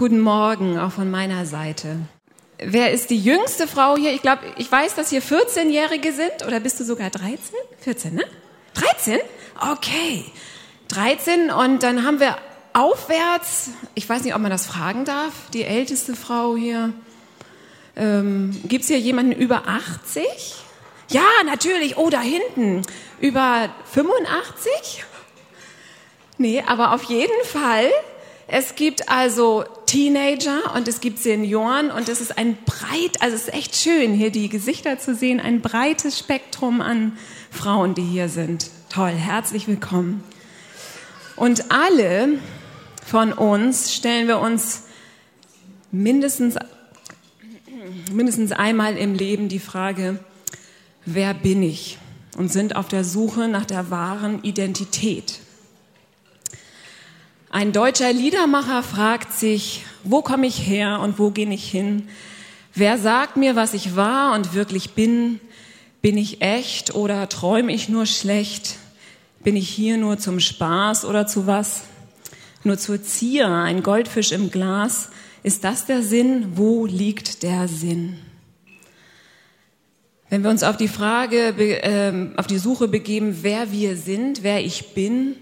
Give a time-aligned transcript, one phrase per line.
[0.00, 1.98] Guten Morgen auch von meiner Seite.
[2.56, 4.14] Wer ist die jüngste Frau hier?
[4.14, 6.46] Ich glaube, ich weiß, dass hier 14-Jährige sind.
[6.46, 7.38] Oder bist du sogar 13?
[7.80, 8.24] 14, ne?
[8.72, 9.18] 13?
[9.60, 10.24] Okay.
[10.88, 12.38] 13 und dann haben wir
[12.72, 16.94] aufwärts, ich weiß nicht, ob man das fragen darf, die älteste Frau hier.
[17.94, 20.24] Ähm, Gibt es hier jemanden über 80?
[21.10, 21.98] Ja, natürlich.
[21.98, 22.80] Oh, da hinten.
[23.20, 25.04] Über 85?
[26.38, 27.90] Nee, aber auf jeden Fall.
[28.52, 33.42] Es gibt also Teenager und es gibt Senioren und es ist ein breit, also es
[33.42, 37.16] ist echt schön, hier die Gesichter zu sehen, ein breites Spektrum an
[37.52, 38.68] Frauen, die hier sind.
[38.88, 40.24] Toll, herzlich willkommen.
[41.36, 42.40] Und alle
[43.06, 44.82] von uns stellen wir uns
[45.92, 46.56] mindestens,
[48.10, 50.18] mindestens einmal im Leben die Frage,
[51.06, 51.98] wer bin ich?
[52.36, 55.38] Und sind auf der Suche nach der wahren Identität.
[57.52, 62.08] Ein deutscher Liedermacher fragt sich, wo komme ich her und wo gehe ich hin?
[62.76, 65.40] Wer sagt mir, was ich war und wirklich bin?
[66.00, 68.76] Bin ich echt oder träume ich nur schlecht?
[69.42, 71.82] Bin ich hier nur zum Spaß oder zu was?
[72.62, 75.08] Nur zur Zier, ein Goldfisch im Glas.
[75.42, 76.52] Ist das der Sinn?
[76.54, 78.16] Wo liegt der Sinn?
[80.28, 84.64] Wenn wir uns auf die Frage, äh, auf die Suche begeben, wer wir sind, wer
[84.64, 85.34] ich bin,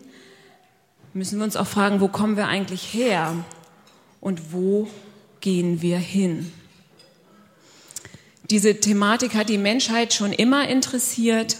[1.14, 3.34] müssen wir uns auch fragen, wo kommen wir eigentlich her
[4.20, 4.88] und wo
[5.40, 6.52] gehen wir hin?
[8.50, 11.56] Diese Thematik hat die Menschheit schon immer interessiert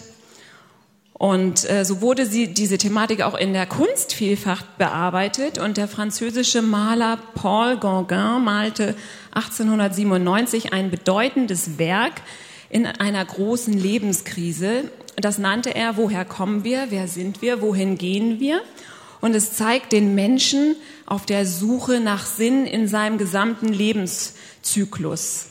[1.19, 5.57] und äh, so wurde sie, diese Thematik auch in der Kunst vielfach bearbeitet.
[5.57, 8.95] Und der französische Maler Paul Gauguin malte
[9.33, 12.21] 1897 ein bedeutendes Werk
[12.69, 14.85] in einer großen Lebenskrise.
[15.17, 16.85] Das nannte er Woher kommen wir?
[16.89, 17.61] Wer sind wir?
[17.61, 18.61] Wohin gehen wir?
[19.21, 20.75] Und es zeigt den Menschen
[21.05, 25.47] auf der Suche nach Sinn in seinem gesamten Lebenszyklus.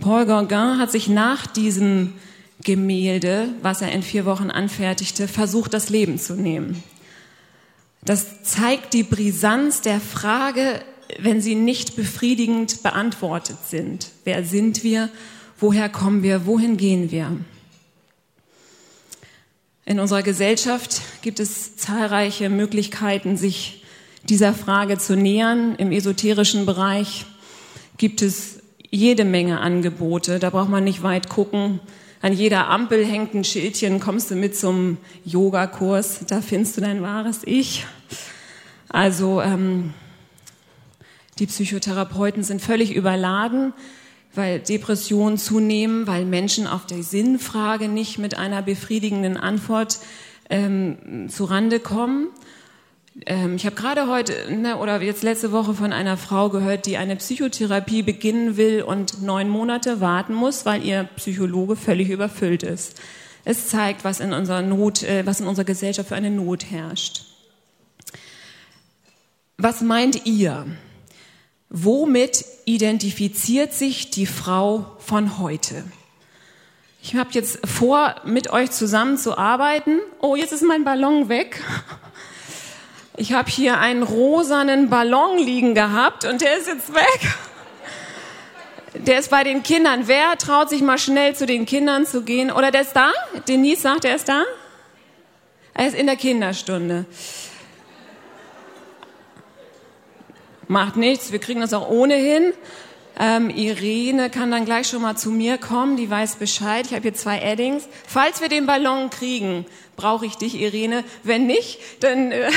[0.00, 2.14] Paul Gauguin hat sich nach diesem
[2.62, 6.82] Gemälde, was er in vier Wochen anfertigte, versucht, das Leben zu nehmen.
[8.02, 10.80] Das zeigt die Brisanz der Frage,
[11.18, 14.10] wenn sie nicht befriedigend beantwortet sind.
[14.24, 15.08] Wer sind wir?
[15.58, 16.46] Woher kommen wir?
[16.46, 17.36] Wohin gehen wir?
[19.90, 23.82] In unserer Gesellschaft gibt es zahlreiche Möglichkeiten, sich
[24.22, 25.74] dieser Frage zu nähern.
[25.74, 27.26] Im esoterischen Bereich
[27.96, 30.38] gibt es jede Menge Angebote.
[30.38, 31.80] Da braucht man nicht weit gucken.
[32.22, 37.02] An jeder Ampel hängt ein Schildchen, kommst du mit zum Yogakurs, da findest du dein
[37.02, 37.84] wahres Ich.
[38.88, 39.92] Also ähm,
[41.40, 43.72] die Psychotherapeuten sind völlig überladen,
[44.34, 49.98] weil Depressionen zunehmen, weil Menschen auf die Sinnfrage nicht mit einer befriedigenden Antwort
[50.48, 52.28] ähm, zurande kommen.
[53.26, 56.96] Ähm, ich habe gerade heute ne, oder jetzt letzte Woche von einer Frau gehört, die
[56.96, 63.00] eine Psychotherapie beginnen will und neun Monate warten muss, weil ihr Psychologe völlig überfüllt ist.
[63.44, 67.24] Es zeigt, was in unserer Not, äh, was in unserer Gesellschaft für eine Not herrscht.
[69.56, 70.66] Was meint ihr?
[71.72, 75.84] Womit identifiziert sich die Frau von heute?
[77.00, 80.00] Ich habe jetzt vor, mit euch zusammen zu arbeiten.
[80.20, 81.62] Oh, jetzt ist mein Ballon weg.
[83.16, 87.20] Ich habe hier einen rosanen Ballon liegen gehabt und der ist jetzt weg.
[88.94, 90.08] Der ist bei den Kindern.
[90.08, 92.50] Wer traut sich mal schnell zu den Kindern zu gehen?
[92.50, 93.12] Oder der ist da?
[93.46, 94.42] Denise sagt, er ist da?
[95.72, 97.06] Er ist in der Kinderstunde.
[100.70, 102.52] Macht nichts, wir kriegen das auch ohnehin.
[103.18, 106.86] Ähm, Irene kann dann gleich schon mal zu mir kommen, die weiß Bescheid.
[106.86, 107.88] Ich habe hier zwei Eddings.
[108.06, 109.66] Falls wir den Ballon kriegen,
[109.96, 111.02] brauche ich dich, Irene.
[111.24, 112.52] Wenn nicht, dann äh,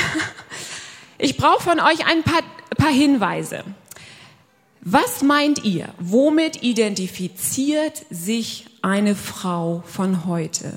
[1.18, 2.42] ich brauche von euch ein paar,
[2.78, 3.64] paar Hinweise.
[4.80, 5.88] Was meint ihr?
[5.98, 10.72] Womit identifiziert sich eine Frau von heute?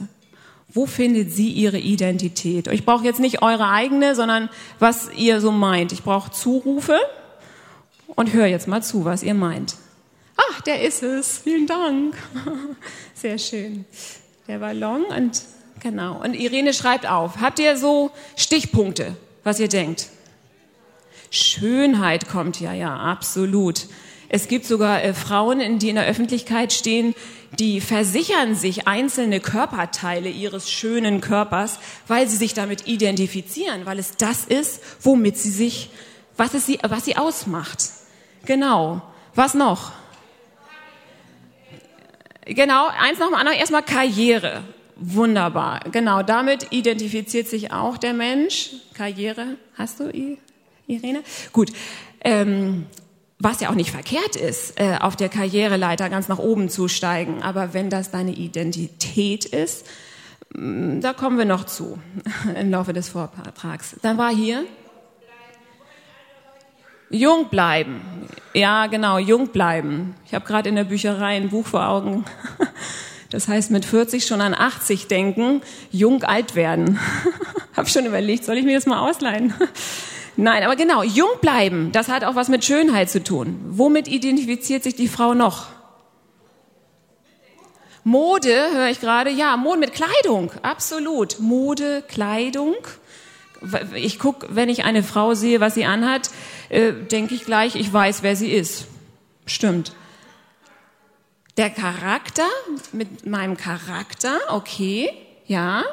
[0.70, 2.66] Wo findet sie ihre Identität?
[2.66, 4.50] Ich brauche jetzt nicht eure eigene, sondern
[4.80, 5.92] was ihr so meint.
[5.92, 7.00] Ich brauche Zurufe
[8.08, 9.76] und hör jetzt mal zu, was ihr meint.
[10.36, 11.40] Ach, der ist es.
[11.40, 12.16] Vielen Dank.
[13.14, 13.86] Sehr schön.
[14.48, 15.42] Der Ballon und
[15.82, 16.22] Genau.
[16.22, 17.38] Und Irene schreibt auf.
[17.40, 20.08] Habt ihr so Stichpunkte, was ihr denkt?
[21.30, 23.88] Schönheit kommt ja, ja, absolut.
[24.30, 27.16] Es gibt sogar äh, Frauen, die in der Öffentlichkeit stehen,
[27.60, 34.18] die versichern sich einzelne Körperteile ihres schönen Körpers, weil sie sich damit identifizieren, weil es
[34.18, 35.90] das ist, womit sie sich,
[36.36, 37.90] was, es sie, was sie ausmacht.
[38.48, 39.02] Genau.
[39.36, 39.92] Was noch?
[42.46, 43.58] Genau, eins nach dem anderen.
[43.58, 44.64] Erstmal Karriere.
[44.96, 48.72] Wunderbar, genau, damit identifiziert sich auch der Mensch.
[48.96, 50.12] Karriere, hast du,
[50.88, 51.22] Irene?
[51.54, 51.72] Gut.
[52.22, 52.88] Ähm,
[53.38, 57.44] Was ja auch nicht verkehrt ist, äh, auf der Karriereleiter ganz nach oben zu steigen.
[57.44, 59.86] Aber wenn das deine Identität ist,
[60.56, 62.00] mm, da kommen wir noch zu
[62.60, 63.98] im Laufe des Vortrags.
[64.02, 64.66] Dann war hier
[67.10, 68.02] Jung bleiben.
[68.54, 70.16] Ja, genau, jung bleiben.
[70.26, 72.26] Ich habe gerade in der Bücherei ein Buch vor Augen.
[73.30, 75.62] Das heißt, mit 40 schon an 80 denken,
[75.92, 76.98] jung alt werden.
[77.76, 79.54] Hab schon überlegt, soll ich mir das mal ausleihen?
[80.38, 83.60] Nein, aber genau, jung bleiben, das hat auch was mit Schönheit zu tun.
[83.68, 85.66] Womit identifiziert sich die Frau noch?
[88.06, 89.30] Mode, höre ich gerade.
[89.30, 91.42] Ja, Mode mit Kleidung, absolut.
[91.42, 92.76] Mode, Kleidung.
[93.96, 96.30] Ich gucke, wenn ich eine Frau sehe, was sie anhat,
[96.70, 98.88] äh, denke ich gleich, ich weiß, wer sie ist.
[99.46, 99.94] Stimmt.
[101.58, 102.48] Der Charakter,
[102.92, 105.10] mit meinem Charakter, okay,
[105.46, 105.84] ja.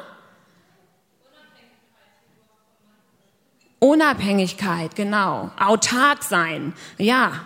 [3.79, 5.51] Unabhängigkeit, genau.
[5.57, 7.45] Autark sein, ja.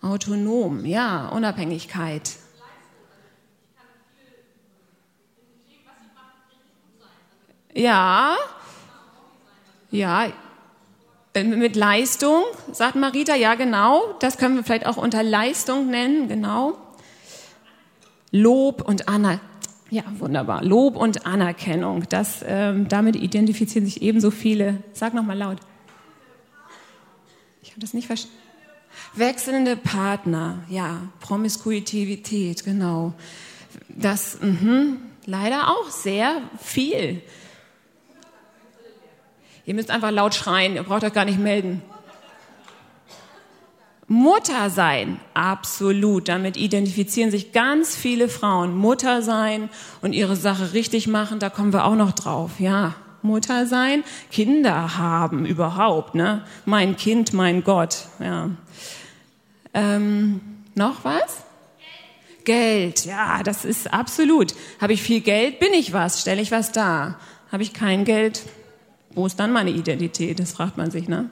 [0.00, 1.28] Autonom, ja.
[1.28, 2.36] Unabhängigkeit.
[7.72, 8.36] Ja,
[9.90, 10.32] ja,
[11.34, 12.42] mit Leistung,
[12.72, 16.76] sagt Marita, ja genau, das können wir vielleicht auch unter Leistung nennen, genau.
[18.32, 19.50] Lob und Anerkennung.
[19.90, 20.62] Ja, wunderbar.
[20.62, 22.04] Lob und Anerkennung.
[22.08, 24.84] Das, ähm, damit identifizieren sich ebenso viele.
[24.92, 25.58] Sag noch mal laut.
[27.62, 28.36] Ich habe das nicht verstanden.
[29.14, 33.14] Wechselnde Partner, ja, Promiskuitivität, genau.
[33.88, 34.96] Das mh,
[35.26, 37.22] leider auch sehr viel.
[39.70, 41.80] Ihr müsst einfach laut schreien, ihr braucht euch gar nicht melden.
[44.08, 46.28] Mutter sein, absolut.
[46.28, 48.76] Damit identifizieren sich ganz viele Frauen.
[48.76, 49.70] Mutter sein
[50.02, 52.58] und ihre Sache richtig machen, da kommen wir auch noch drauf.
[52.58, 54.02] Ja, Mutter sein,
[54.32, 56.44] Kinder haben überhaupt, ne?
[56.64, 58.50] Mein Kind, mein Gott, ja.
[59.72, 60.40] Ähm,
[60.74, 61.44] noch was?
[62.44, 64.52] Geld, ja, das ist absolut.
[64.80, 67.20] Habe ich viel Geld, bin ich was, stelle ich was dar.
[67.52, 68.42] Habe ich kein Geld,
[69.14, 70.38] wo ist dann meine Identität?
[70.38, 71.30] Das fragt man sich, ne?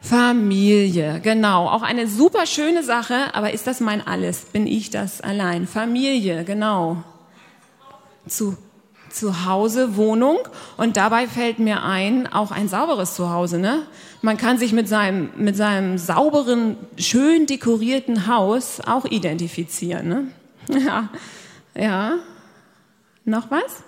[0.00, 1.68] Familie, genau.
[1.68, 4.46] Auch eine super schöne Sache, aber ist das mein Alles?
[4.46, 5.66] Bin ich das allein?
[5.66, 7.04] Familie, genau.
[8.26, 8.56] Zu,
[9.44, 10.38] Hause, Wohnung.
[10.76, 13.82] Und dabei fällt mir ein, auch ein sauberes Zuhause, ne?
[14.22, 20.26] Man kann sich mit seinem, mit seinem sauberen, schön dekorierten Haus auch identifizieren, ne?
[20.86, 21.08] Ja.
[21.74, 22.18] Ja.
[23.24, 23.82] Noch was?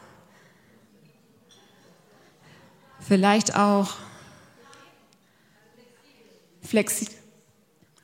[3.07, 3.95] Vielleicht auch
[6.63, 7.09] flexi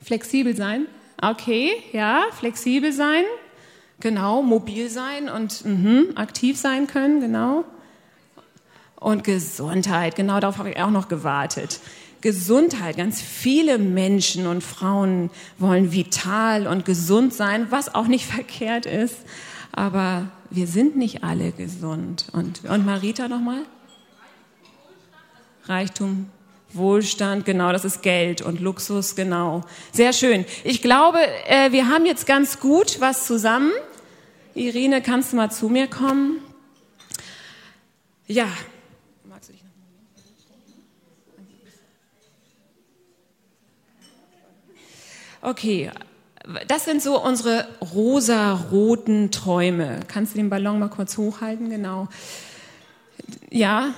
[0.03, 0.87] flexibel sein.
[1.21, 3.25] Okay, ja, flexibel sein.
[4.01, 7.65] Genau, mobil sein und mh, aktiv sein können, genau.
[9.01, 11.81] Und Gesundheit, genau darauf habe ich auch noch gewartet.
[12.21, 18.87] Gesundheit, ganz viele Menschen und Frauen wollen vital und gesund sein, was auch nicht verkehrt
[18.87, 19.17] ist.
[19.73, 22.27] Aber wir sind nicht alle gesund.
[22.33, 23.63] Und, und Marita nochmal?
[25.69, 26.31] Reichtum,
[26.73, 29.65] Wohlstand, genau, das ist Geld und Luxus, genau.
[29.93, 30.47] Sehr schön.
[30.65, 33.73] Ich glaube, äh, wir haben jetzt ganz gut was zusammen.
[34.55, 36.41] Irene, kannst du mal zu mir kommen?
[38.27, 38.49] Ja.
[45.41, 45.91] Okay,
[46.67, 50.01] das sind so unsere rosa-roten Träume.
[50.09, 51.71] Kannst du den Ballon mal kurz hochhalten?
[51.71, 52.09] Genau.
[53.51, 53.95] Ja,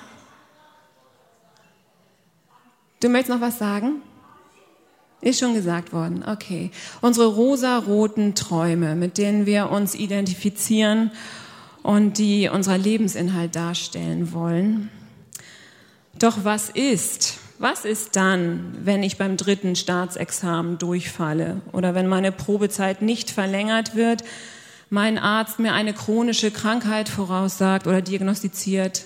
[3.00, 4.02] Du möchtest noch was sagen?
[5.22, 6.22] Ist schon gesagt worden.
[6.26, 6.70] Okay.
[7.00, 11.10] Unsere rosa-roten Träume, mit denen wir uns identifizieren
[11.82, 14.90] und die unser Lebensinhalt darstellen wollen.
[16.18, 17.38] Doch was ist?
[17.58, 23.94] Was ist dann, wenn ich beim dritten Staatsexamen durchfalle oder wenn meine Probezeit nicht verlängert
[23.94, 24.24] wird,
[24.88, 29.04] mein Arzt mir eine chronische Krankheit voraussagt oder diagnostiziert,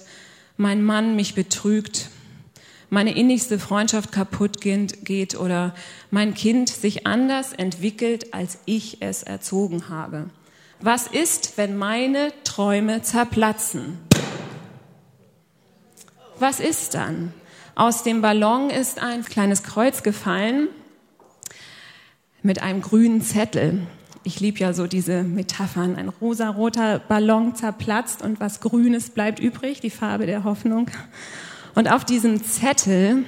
[0.56, 2.08] mein Mann mich betrügt,
[2.90, 5.74] meine innigste Freundschaft kaputt geht oder
[6.10, 10.30] mein Kind sich anders entwickelt, als ich es erzogen habe?
[10.80, 13.98] Was ist, wenn meine Träume zerplatzen?
[16.38, 17.32] Was ist dann?
[17.74, 20.68] Aus dem Ballon ist ein kleines Kreuz gefallen
[22.42, 23.86] mit einem grünen Zettel.
[24.22, 25.96] Ich liebe ja so diese Metaphern.
[25.96, 30.90] Ein rosaroter Ballon zerplatzt und was Grünes bleibt übrig, die Farbe der Hoffnung.
[31.74, 33.24] Und auf diesem Zettel,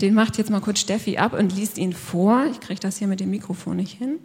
[0.00, 2.46] den macht jetzt mal kurz Steffi ab und liest ihn vor.
[2.50, 4.18] Ich kriege das hier mit dem Mikrofon nicht hin.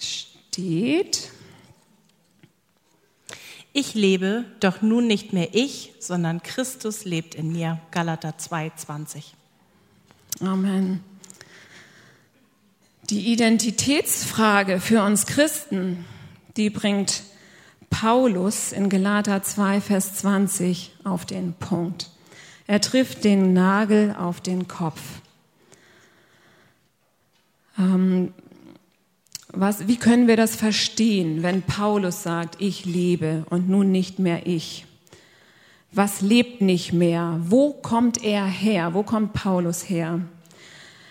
[0.00, 1.30] Steht.
[3.72, 7.78] Ich lebe, doch nun nicht mehr ich, sondern Christus lebt in mir.
[7.92, 9.34] Galater 2, 20.
[10.40, 11.00] Amen.
[13.10, 16.04] Die Identitätsfrage für uns Christen,
[16.56, 17.22] die bringt
[17.90, 22.10] Paulus in Galater 2, Vers 20 auf den Punkt.
[22.66, 25.00] Er trifft den Nagel auf den Kopf.
[27.78, 28.32] Ähm,
[29.52, 34.46] was, wie können wir das verstehen, wenn Paulus sagt, ich lebe und nun nicht mehr
[34.46, 34.86] ich?
[35.90, 37.40] Was lebt nicht mehr?
[37.40, 38.92] Wo kommt er her?
[38.92, 40.20] Wo kommt Paulus her?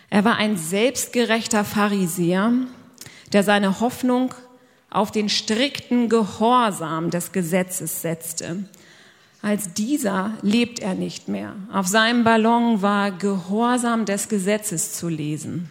[0.10, 2.53] Er war ein selbstgerechter Pharisäer,
[3.34, 4.34] der seine Hoffnung
[4.98, 8.63] auf den strikten Gehorsam des Gesetzes setzte.
[9.44, 11.56] Als dieser lebt er nicht mehr.
[11.72, 15.70] Auf seinem Ballon war Gehorsam des Gesetzes zu lesen.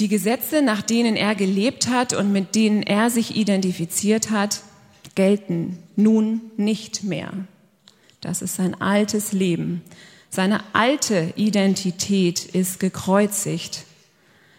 [0.00, 4.62] Die Gesetze, nach denen er gelebt hat und mit denen er sich identifiziert hat,
[5.14, 7.32] gelten nun nicht mehr.
[8.20, 9.82] Das ist sein altes Leben.
[10.30, 13.84] Seine alte Identität ist gekreuzigt.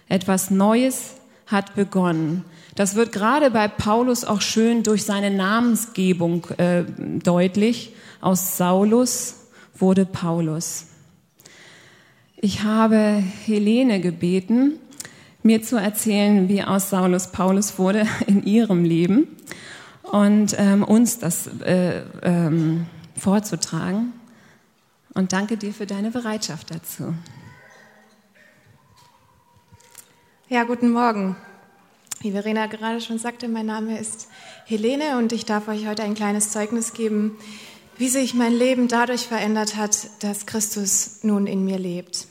[0.07, 1.16] Etwas Neues
[1.47, 2.45] hat begonnen.
[2.75, 6.83] Das wird gerade bei Paulus auch schön durch seine Namensgebung äh,
[7.23, 7.93] deutlich.
[8.21, 9.35] Aus Saulus
[9.75, 10.85] wurde Paulus.
[12.35, 14.73] Ich habe Helene gebeten,
[15.41, 19.27] mir zu erzählen, wie aus Saulus Paulus wurde in ihrem Leben
[20.03, 22.85] und ähm, uns das äh, ähm,
[23.15, 24.13] vorzutragen.
[25.13, 27.15] Und danke dir für deine Bereitschaft dazu.
[30.49, 31.35] Ja, guten Morgen.
[32.21, 34.29] Wie Verena gerade schon sagte, mein Name ist
[34.63, 37.37] Helene und ich darf euch heute ein kleines Zeugnis geben,
[37.97, 42.27] wie sich mein Leben dadurch verändert hat, dass Christus nun in mir lebt.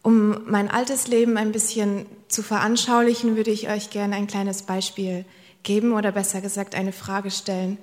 [0.00, 5.26] Um mein altes Leben ein bisschen zu veranschaulichen, würde ich euch gerne ein kleines Beispiel
[5.64, 7.76] geben oder besser gesagt eine Frage stellen.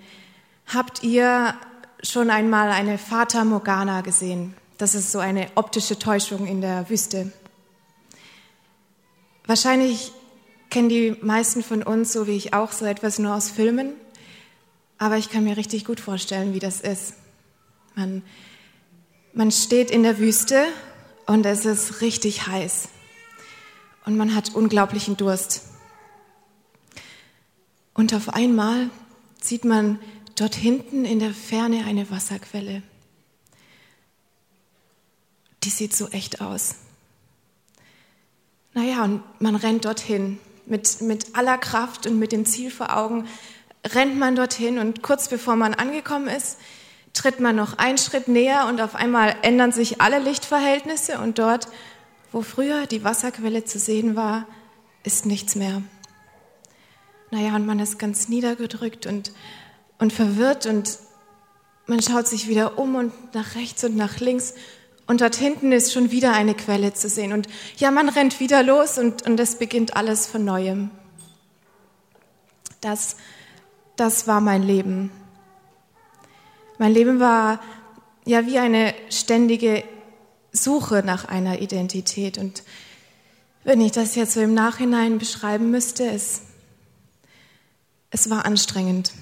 [0.65, 1.53] Habt ihr
[2.01, 4.55] schon einmal eine Fata Morgana gesehen?
[4.79, 7.31] Das ist so eine optische Täuschung in der Wüste.
[9.47, 10.11] Wahrscheinlich
[10.69, 13.93] kennen die meisten von uns, so wie ich auch, so etwas nur aus Filmen.
[14.97, 17.13] Aber ich kann mir richtig gut vorstellen, wie das ist.
[17.95, 18.23] Man,
[19.33, 20.65] man steht in der Wüste
[21.27, 22.89] und es ist richtig heiß.
[24.05, 25.63] Und man hat unglaublichen Durst.
[27.93, 28.89] Und auf einmal
[29.41, 29.99] sieht man
[30.35, 32.83] dort hinten in der Ferne eine Wasserquelle.
[35.63, 36.75] Die sieht so echt aus.
[38.75, 40.38] Naja, und man rennt dorthin.
[40.67, 43.27] Mit, mit aller Kraft und mit dem Ziel vor Augen
[43.86, 46.58] rennt man dorthin und kurz bevor man angekommen ist,
[47.13, 51.67] tritt man noch einen Schritt näher und auf einmal ändern sich alle Lichtverhältnisse und dort,
[52.32, 54.46] wo früher die Wasserquelle zu sehen war,
[55.03, 55.82] ist nichts mehr.
[57.32, 59.32] Naja, und man ist ganz niedergedrückt und,
[60.00, 61.00] und verwirrt und
[61.86, 64.55] man schaut sich wieder um und nach rechts und nach links
[65.07, 67.31] und dort hinten ist schon wieder eine Quelle zu sehen.
[67.31, 67.47] Und
[67.77, 70.89] ja, man rennt wieder los und, und es beginnt alles von neuem.
[72.81, 73.15] Das,
[73.95, 75.12] das war mein Leben.
[76.77, 77.59] Mein Leben war
[78.25, 79.83] ja wie eine ständige
[80.51, 82.38] Suche nach einer Identität.
[82.38, 82.63] Und
[83.63, 86.41] wenn ich das jetzt so im Nachhinein beschreiben müsste, es,
[88.09, 89.13] es war anstrengend.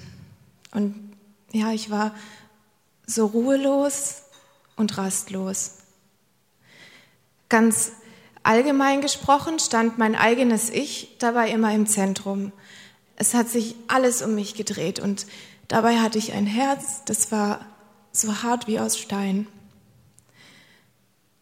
[0.72, 1.12] Und
[1.52, 2.14] ja, ich war
[3.06, 4.23] so ruhelos
[4.76, 5.78] und rastlos.
[7.48, 7.92] Ganz
[8.42, 12.52] allgemein gesprochen stand mein eigenes Ich dabei immer im Zentrum.
[13.16, 15.26] Es hat sich alles um mich gedreht und
[15.68, 17.64] dabei hatte ich ein Herz, das war
[18.12, 19.46] so hart wie aus Stein.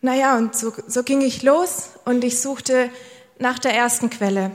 [0.01, 2.91] Naja, und so, so ging ich los und ich suchte
[3.39, 4.51] nach der ersten Quelle.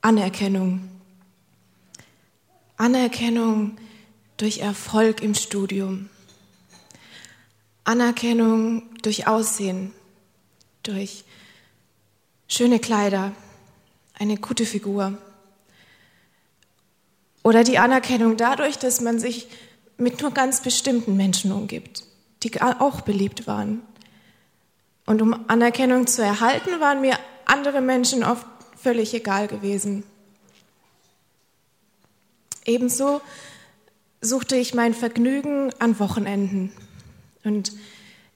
[0.00, 0.88] Anerkennung.
[2.76, 3.76] Anerkennung
[4.36, 6.08] durch Erfolg im Studium.
[7.84, 9.92] Anerkennung durch Aussehen,
[10.82, 11.24] durch
[12.48, 13.32] schöne Kleider,
[14.18, 15.18] eine gute Figur.
[17.42, 19.48] Oder die Anerkennung dadurch, dass man sich
[19.98, 22.04] mit nur ganz bestimmten Menschen umgibt,
[22.42, 23.82] die auch beliebt waren.
[25.06, 30.04] Und um Anerkennung zu erhalten, waren mir andere Menschen oft völlig egal gewesen.
[32.64, 33.20] Ebenso
[34.22, 36.72] suchte ich mein Vergnügen an Wochenenden.
[37.44, 37.72] Und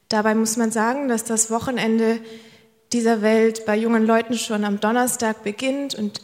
[0.09, 2.21] dabei muss man sagen, dass das Wochenende
[2.93, 6.23] dieser Welt bei jungen Leuten schon am Donnerstag beginnt und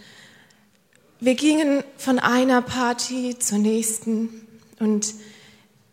[1.21, 4.47] wir gingen von einer Party zur nächsten
[4.79, 5.15] und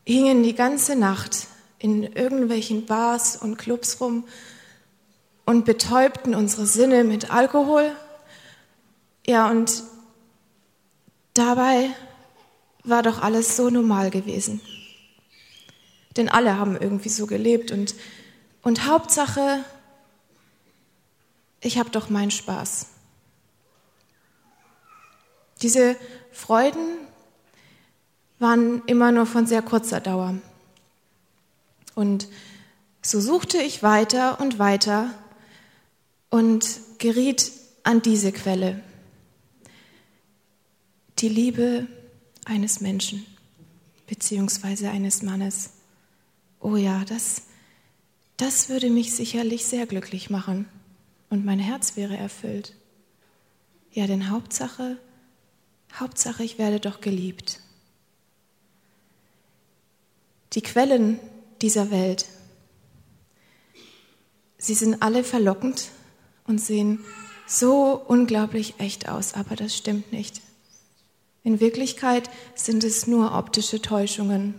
[0.06, 1.48] hingen die ganze Nacht
[1.80, 4.26] in irgendwelchen Bars und Clubs rum
[5.46, 7.92] und betäubten unsere Sinne mit Alkohol.
[9.26, 9.84] Ja, und
[11.34, 11.90] dabei
[12.84, 14.62] war doch alles so normal gewesen.
[16.18, 17.96] Denn alle haben irgendwie so gelebt und,
[18.62, 19.64] und Hauptsache,
[21.62, 22.88] ich habe doch meinen Spaß.
[25.62, 25.96] Diese
[26.32, 26.98] Freuden
[28.40, 30.36] waren immer nur von sehr kurzer Dauer.
[31.94, 32.28] Und
[33.02, 35.14] so suchte ich weiter und weiter
[36.30, 37.52] und geriet
[37.84, 38.82] an diese Quelle,
[41.20, 41.88] die Liebe
[42.46, 43.26] eines Menschen
[44.08, 45.72] beziehungsweise eines Mannes.
[46.62, 47.48] Oh ja, das,
[48.38, 50.70] das würde mich sicherlich sehr glücklich machen
[51.30, 52.76] und mein Herz wäre erfüllt.
[53.92, 54.98] Ja, denn Hauptsache,
[55.94, 57.60] Hauptsache, ich werde doch geliebt.
[60.54, 61.20] Die Quellen
[61.64, 62.28] dieser Welt,
[64.60, 65.90] sie sind alle verlockend
[66.46, 67.00] und sehen
[67.48, 70.42] so unglaublich echt aus, aber das stimmt nicht.
[71.44, 74.56] In Wirklichkeit sind es nur optische Täuschungen.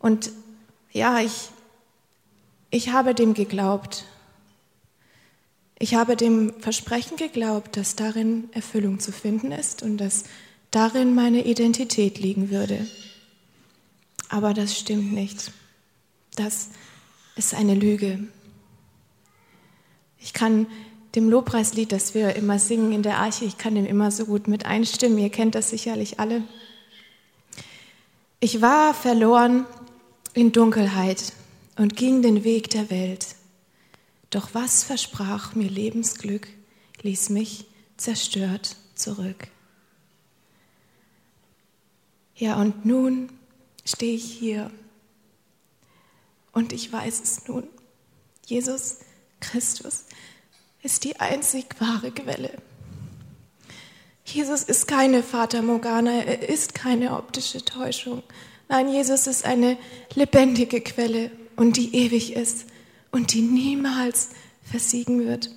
[0.00, 0.32] Und
[0.94, 1.50] ja, ich,
[2.70, 4.04] ich habe dem geglaubt.
[5.78, 10.24] Ich habe dem Versprechen geglaubt, dass darin Erfüllung zu finden ist und dass
[10.70, 12.86] darin meine Identität liegen würde.
[14.28, 15.50] Aber das stimmt nicht.
[16.36, 16.70] Das
[17.36, 18.28] ist eine Lüge.
[20.20, 20.66] Ich kann
[21.16, 24.46] dem Lobpreislied, das wir immer singen in der Arche, ich kann dem immer so gut
[24.46, 25.18] mit einstimmen.
[25.18, 26.42] Ihr kennt das sicherlich alle.
[28.38, 29.66] Ich war verloren
[30.34, 31.32] in Dunkelheit
[31.76, 33.36] und ging den Weg der Welt.
[34.30, 36.48] Doch was versprach mir Lebensglück,
[37.02, 39.48] ließ mich zerstört zurück.
[42.36, 43.30] Ja, und nun
[43.84, 44.70] stehe ich hier
[46.52, 47.68] und ich weiß es nun.
[48.44, 48.98] Jesus
[49.40, 50.06] Christus
[50.82, 52.50] ist die einzig wahre Quelle.
[54.24, 58.22] Jesus ist keine Fata Morgana, er ist keine optische Täuschung.
[58.68, 59.76] Nein, Jesus ist eine
[60.14, 62.66] lebendige Quelle und die ewig ist
[63.10, 64.30] und die niemals
[64.62, 65.50] versiegen wird.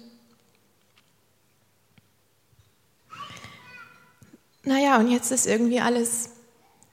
[4.63, 6.29] Naja, und jetzt ist irgendwie alles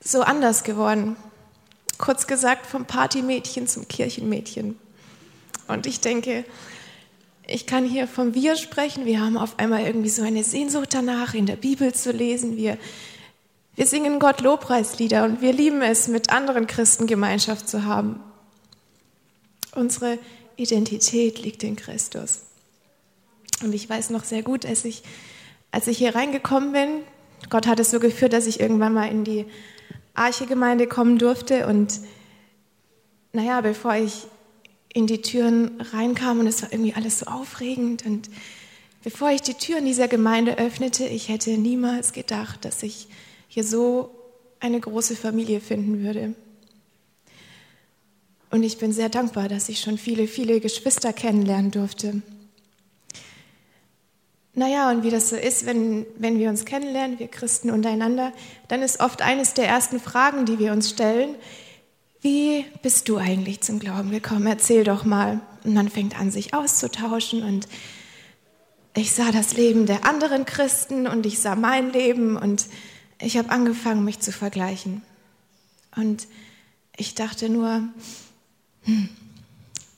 [0.00, 1.16] so anders geworden.
[1.98, 4.79] Kurz gesagt, vom Partymädchen zum Kirchenmädchen.
[5.66, 6.44] Und ich denke,
[7.46, 9.07] ich kann hier vom Wir sprechen.
[9.07, 12.57] Wir haben auf einmal irgendwie so eine Sehnsucht danach, in der Bibel zu lesen.
[12.57, 12.79] Wir,
[13.77, 18.21] wir singen Gott Lobpreislieder und wir lieben es, mit anderen Christen Gemeinschaft zu haben.
[19.75, 20.19] Unsere
[20.57, 22.43] Identität liegt in Christus.
[23.63, 25.03] Und ich weiß noch sehr gut, als ich,
[25.71, 26.89] als ich hier reingekommen bin,
[27.51, 29.47] Gott hat es so geführt, dass ich irgendwann mal in die
[30.15, 31.67] Arche-Gemeinde kommen durfte.
[31.67, 32.01] Und
[33.33, 34.27] naja, bevor ich
[34.93, 38.07] in die Türen reinkam und es war irgendwie alles so aufregend.
[38.07, 38.31] Und
[39.03, 43.09] bevor ich die Türen dieser Gemeinde öffnete, ich hätte niemals gedacht, dass ich
[43.55, 44.11] hier so
[44.59, 46.35] eine große Familie finden würde.
[48.51, 52.21] Und ich bin sehr dankbar, dass ich schon viele, viele Geschwister kennenlernen durfte.
[54.55, 58.33] Naja, und wie das so ist, wenn, wenn wir uns kennenlernen, wir Christen untereinander,
[58.67, 61.37] dann ist oft eines der ersten Fragen, die wir uns stellen,
[62.23, 64.49] wie bist du eigentlich zum Glauben gekommen?
[64.49, 65.40] Erzähl doch mal.
[65.62, 67.69] Und man fängt an, sich auszutauschen und
[68.97, 72.67] ich sah das Leben der anderen Christen und ich sah mein Leben und
[73.25, 75.03] ich habe angefangen, mich zu vergleichen.
[75.97, 76.27] Und
[76.97, 77.89] ich dachte nur,
[78.83, 79.09] hm,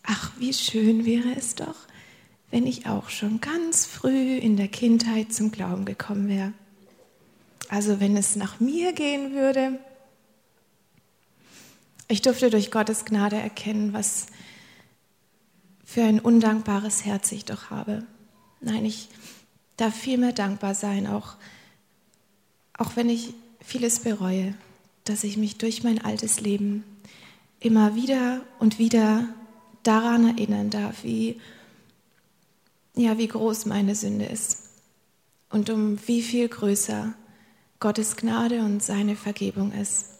[0.03, 1.77] ach, wie schön wäre es doch,
[2.51, 6.53] wenn ich auch schon ganz früh in der Kindheit zum Glauben gekommen wäre.
[7.69, 9.79] Also wenn es nach mir gehen würde,
[12.09, 14.27] ich durfte durch Gottes Gnade erkennen, was
[15.85, 18.05] für ein undankbares Herz ich doch habe.
[18.61, 19.09] Nein, ich
[19.77, 21.37] darf viel mehr dankbar sein, auch,
[22.79, 24.55] auch wenn ich vieles bereue,
[25.05, 26.85] dass ich mich durch mein altes Leben
[27.61, 29.29] immer wieder und wieder
[29.83, 31.41] daran erinnern darf, wie,
[32.95, 34.71] ja, wie groß meine Sünde ist
[35.51, 37.15] und um wie viel größer
[37.79, 40.17] Gottes Gnade und seine Vergebung ist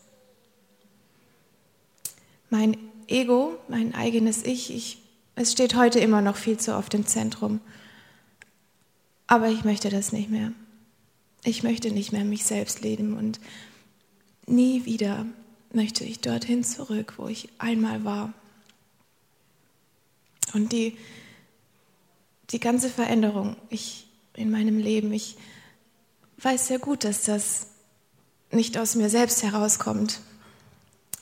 [2.51, 2.77] mein
[3.09, 4.99] Ego, mein eigenes Ich, ich,
[5.35, 7.61] es steht heute immer noch viel zu oft im Zentrum.
[9.27, 10.53] Aber ich möchte das nicht mehr.
[11.47, 13.39] Ich möchte nicht mehr mich selbst leben und
[14.47, 15.27] nie wieder
[15.73, 18.33] möchte ich dorthin zurück, wo ich einmal war.
[20.55, 20.97] Und die,
[22.51, 25.37] die ganze Veränderung ich, in meinem Leben, ich
[26.39, 27.69] weiß sehr gut, dass das
[28.51, 30.19] nicht aus mir selbst herauskommt,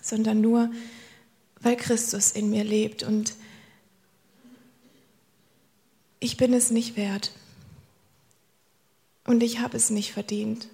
[0.00, 0.70] sondern nur
[1.60, 3.34] weil Christus in mir lebt und
[6.18, 7.32] ich bin es nicht wert
[9.26, 10.68] und ich habe es nicht verdient.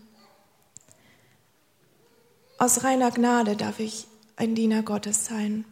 [2.59, 5.65] Aus reiner Gnade darf ich ein Diener Gottes sein?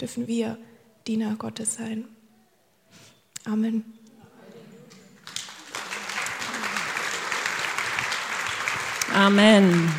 [0.00, 0.58] Dürfen wir
[1.06, 2.04] Diener Gottes sein?
[3.44, 3.84] Amen.
[9.12, 9.92] Amen.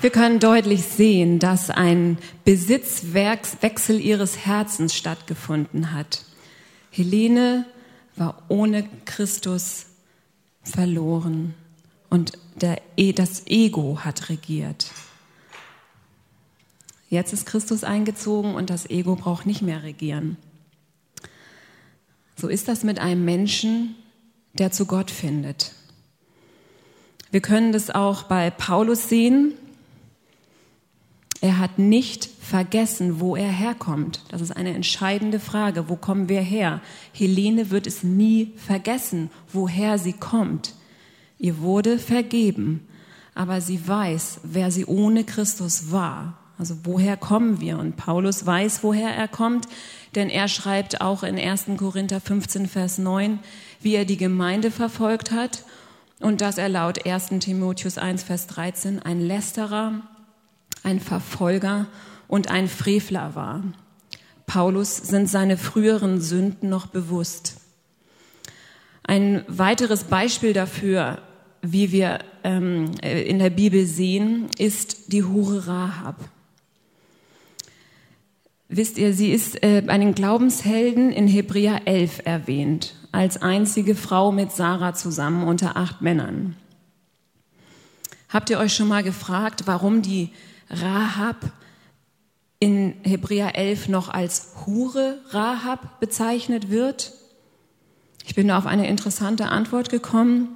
[0.00, 6.24] Wir können deutlich sehen, dass ein Besitzwechsel ihres Herzens stattgefunden hat.
[6.90, 7.66] Helene
[8.18, 9.86] war ohne Christus
[10.62, 11.54] verloren
[12.10, 14.90] und der, e, das Ego hat regiert.
[17.10, 20.36] Jetzt ist Christus eingezogen und das Ego braucht nicht mehr regieren.
[22.36, 23.94] So ist das mit einem Menschen,
[24.52, 25.72] der zu Gott findet.
[27.30, 29.54] Wir können das auch bei Paulus sehen.
[31.40, 34.22] Er hat nicht vergessen, wo er herkommt.
[34.30, 35.88] Das ist eine entscheidende Frage.
[35.88, 36.80] Wo kommen wir her?
[37.12, 40.74] Helene wird es nie vergessen, woher sie kommt.
[41.38, 42.86] Ihr wurde vergeben,
[43.34, 46.38] aber sie weiß, wer sie ohne Christus war.
[46.58, 47.78] Also woher kommen wir?
[47.78, 49.68] Und Paulus weiß, woher er kommt,
[50.16, 51.66] denn er schreibt auch in 1.
[51.76, 53.38] Korinther 15, Vers 9,
[53.80, 55.64] wie er die Gemeinde verfolgt hat
[56.18, 57.28] und dass er laut 1.
[57.38, 60.02] Timotheus 1, Vers 13 ein Lästerer,
[60.82, 61.86] ein Verfolger
[62.28, 63.62] und ein Frevler war.
[64.46, 67.60] Paulus sind seine früheren Sünden noch bewusst.
[69.02, 71.22] Ein weiteres Beispiel dafür,
[71.62, 76.16] wie wir ähm, in der Bibel sehen, ist die Hure Rahab.
[78.68, 84.30] Wisst ihr, sie ist äh, bei den Glaubenshelden in Hebräer 11 erwähnt, als einzige Frau
[84.30, 86.54] mit Sarah zusammen unter acht Männern.
[88.28, 90.30] Habt ihr euch schon mal gefragt, warum die
[90.70, 91.36] Rahab
[92.58, 97.12] in Hebräer 11 noch als Hure Rahab bezeichnet wird?
[98.26, 100.48] Ich bin auf eine interessante Antwort gekommen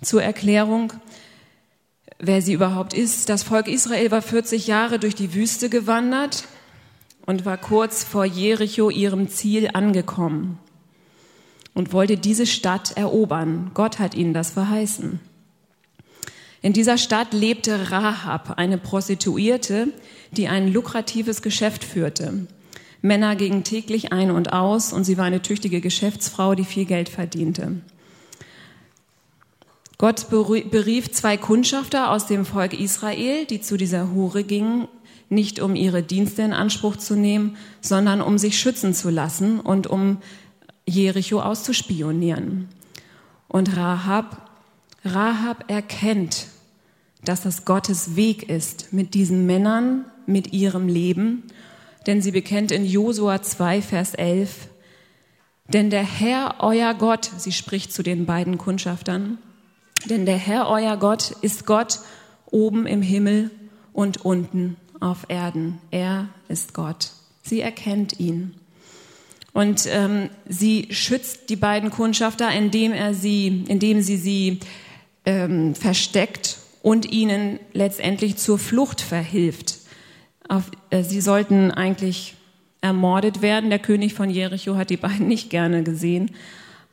[0.00, 0.92] zur Erklärung,
[2.18, 3.28] wer sie überhaupt ist.
[3.28, 6.44] Das Volk Israel war 40 Jahre durch die Wüste gewandert
[7.26, 10.58] und war kurz vor Jericho ihrem Ziel angekommen
[11.74, 13.72] und wollte diese Stadt erobern.
[13.74, 15.20] Gott hat ihnen das verheißen.
[16.60, 19.88] In dieser Stadt lebte Rahab, eine Prostituierte,
[20.32, 22.46] die ein lukratives Geschäft führte.
[23.00, 27.08] Männer gingen täglich ein und aus und sie war eine tüchtige Geschäftsfrau, die viel Geld
[27.08, 27.80] verdiente.
[29.98, 34.88] Gott berief zwei Kundschafter aus dem Volk Israel, die zu dieser Hure gingen,
[35.28, 39.86] nicht um ihre Dienste in Anspruch zu nehmen, sondern um sich schützen zu lassen und
[39.86, 40.18] um
[40.86, 42.68] Jericho auszuspionieren.
[43.48, 44.47] Und Rahab,
[45.04, 46.46] Rahab erkennt,
[47.24, 51.44] dass das Gottes Weg ist mit diesen Männern, mit ihrem Leben,
[52.06, 54.68] denn sie bekennt in Josua 2, Vers 11,
[55.68, 59.38] denn der Herr, euer Gott, sie spricht zu den beiden Kundschaftern,
[60.06, 62.00] denn der Herr, euer Gott, ist Gott
[62.46, 63.50] oben im Himmel
[63.92, 65.78] und unten auf Erden.
[65.90, 67.10] Er ist Gott.
[67.42, 68.54] Sie erkennt ihn.
[69.52, 74.60] Und ähm, sie schützt die beiden Kundschafter, indem er sie, indem sie sie
[75.28, 79.76] ähm, versteckt und ihnen letztendlich zur Flucht verhilft.
[80.48, 82.34] Auf, äh, sie sollten eigentlich
[82.80, 83.68] ermordet werden.
[83.68, 86.30] Der König von Jericho hat die beiden nicht gerne gesehen.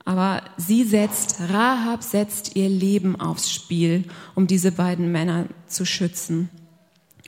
[0.03, 4.03] Aber sie setzt, Rahab setzt ihr Leben aufs Spiel,
[4.35, 6.49] um diese beiden Männer zu schützen.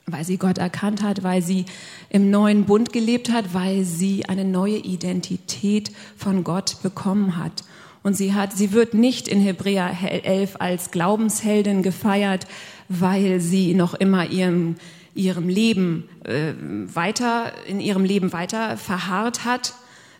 [0.04, 1.64] Weil sie Gott erkannt hat, weil sie
[2.10, 7.64] im neuen Bund gelebt hat, weil sie eine neue Identität von Gott bekommen hat.
[8.08, 9.94] Und sie hat, sie wird nicht in Hebräer
[10.24, 12.46] 11 als Glaubensheldin gefeiert,
[12.88, 14.76] weil sie noch immer ihrem,
[15.14, 16.54] ihrem Leben äh,
[16.86, 19.74] weiter, in ihrem Leben weiter verharrt hat,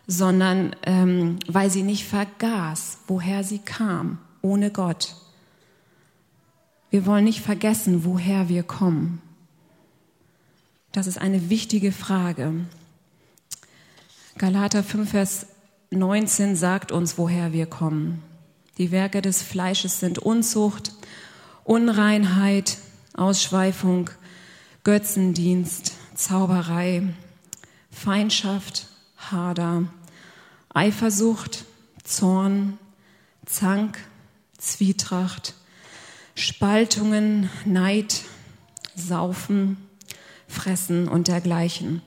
[0.05, 5.15] sondern ähm, weil sie nicht vergaß, woher sie kam, ohne Gott.
[6.91, 9.19] Wir wollen nicht vergessen, woher wir kommen.
[10.91, 12.53] Das ist eine wichtige Frage.
[14.37, 15.47] Galater 5, Vers
[15.91, 18.21] 19 sagt uns, woher wir kommen.
[18.77, 20.93] Die Werke des Fleisches sind Unzucht,
[21.63, 22.77] Unreinheit,
[23.15, 24.09] Ausschweifung,
[24.83, 27.03] Götzendienst, Zauberei,
[27.91, 29.85] Feindschaft, Hader,
[30.73, 31.65] Eifersucht,
[32.03, 32.77] Zorn,
[33.45, 33.99] Zank,
[34.57, 35.55] Zwietracht,
[36.35, 38.21] Spaltungen, Neid,
[38.95, 39.77] Saufen,
[40.47, 42.01] Fressen und dergleichen.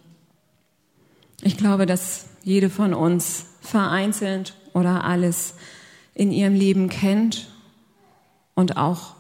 [1.43, 5.55] Ich glaube, dass jede von uns vereinzelt oder alles
[6.15, 7.49] in ihrem Leben kennt
[8.55, 9.15] und auch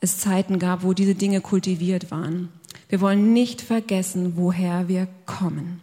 [0.00, 2.50] es Zeiten gab, wo diese Dinge kultiviert waren.
[2.88, 5.80] Wir wollen nicht vergessen, woher wir kommen.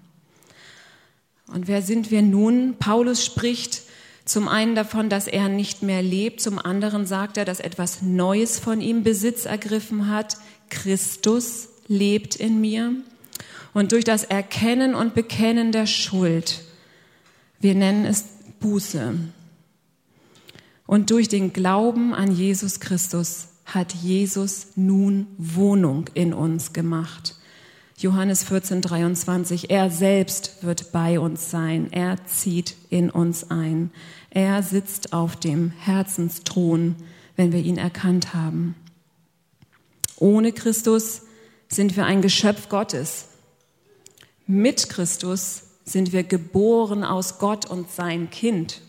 [1.48, 2.76] Und wer sind wir nun?
[2.78, 3.82] Paulus spricht
[4.24, 8.60] zum einen davon, dass er nicht mehr lebt, zum anderen sagt er, dass etwas Neues
[8.60, 10.38] von ihm Besitz ergriffen hat,
[10.70, 12.94] Christus lebt in mir
[13.74, 16.62] und durch das Erkennen und Bekennen der Schuld,
[17.62, 18.26] wir nennen es
[18.60, 19.16] Buße,
[20.92, 27.38] und durch den Glauben an Jesus Christus hat Jesus nun Wohnung in uns gemacht.
[27.98, 29.70] Johannes 14, 23.
[29.70, 31.94] Er selbst wird bei uns sein.
[31.94, 33.92] Er zieht in uns ein.
[34.32, 36.98] Er sitzt auf dem Herzensthron,
[37.38, 38.76] wenn wir ihn erkannt haben.
[40.18, 41.22] Ohne Christus
[41.70, 43.28] sind wir ein Geschöpf Gottes.
[44.46, 48.82] Mit Christus sind wir geboren aus Gott und sein Kind.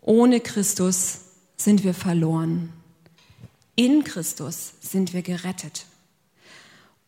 [0.00, 1.20] Ohne Christus
[1.56, 2.72] sind wir verloren.
[3.74, 5.86] In Christus sind wir gerettet.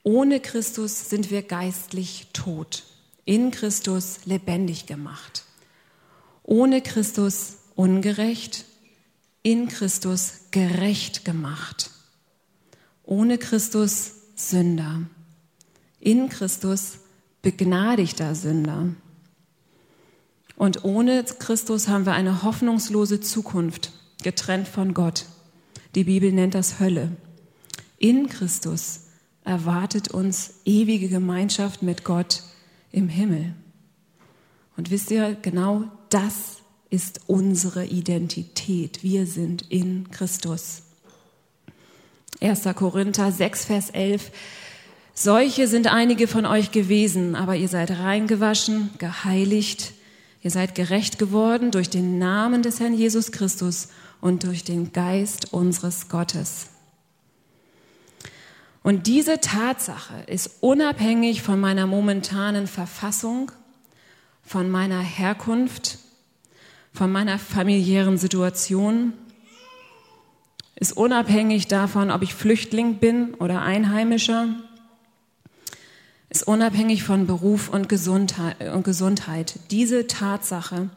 [0.02, 2.84] Ohne Christus sind wir geistlich tot.
[3.24, 5.44] In Christus lebendig gemacht.
[6.42, 8.64] Ohne Christus ungerecht.
[9.42, 11.90] In Christus gerecht gemacht.
[13.04, 15.02] Ohne Christus Sünder.
[15.98, 16.99] In Christus
[17.42, 18.88] begnadigter Sünder.
[20.56, 25.24] Und ohne Christus haben wir eine hoffnungslose Zukunft, getrennt von Gott.
[25.94, 27.16] Die Bibel nennt das Hölle.
[27.98, 29.06] In Christus
[29.44, 32.42] erwartet uns ewige Gemeinschaft mit Gott
[32.92, 33.54] im Himmel.
[34.76, 36.58] Und wisst ihr, genau das
[36.90, 39.02] ist unsere Identität.
[39.02, 40.82] Wir sind in Christus.
[42.40, 42.64] 1.
[42.74, 44.30] Korinther 6, Vers 11.
[45.14, 49.92] Solche sind einige von euch gewesen, aber ihr seid reingewaschen, geheiligt,
[50.42, 53.88] Ihr seid gerecht geworden durch den Namen des Herrn Jesus Christus
[54.20, 56.68] und durch den Geist unseres Gottes.
[58.82, 63.52] Und diese Tatsache ist unabhängig von meiner momentanen Verfassung,
[64.42, 65.98] von meiner Herkunft,
[66.94, 69.12] von meiner familiären Situation,
[70.76, 74.48] ist unabhängig davon, ob ich Flüchtling bin oder Einheimischer,
[76.30, 79.58] ist unabhängig von Beruf und Gesundheit.
[79.70, 80.88] Diese Tatsache